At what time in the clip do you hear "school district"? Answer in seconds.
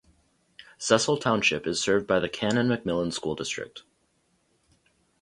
3.13-3.83